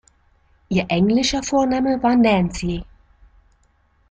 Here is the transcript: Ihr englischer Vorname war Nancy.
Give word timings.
Ihr 0.69 0.87
englischer 0.89 1.43
Vorname 1.43 2.01
war 2.01 2.15
Nancy. 2.15 2.83